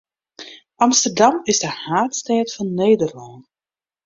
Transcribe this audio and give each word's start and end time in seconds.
Amsterdam 0.85 1.35
is 1.51 1.59
de 1.61 1.67
haadstêd 1.85 2.47
fan 2.55 2.69
Nederlân. 2.83 3.37